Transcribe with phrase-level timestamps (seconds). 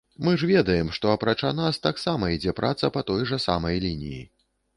[0.27, 4.21] Мы ж ведаем, што, апрача нас, таксама ідзе праца па той жа самай лініі.